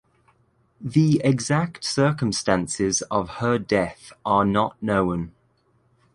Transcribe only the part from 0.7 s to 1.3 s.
The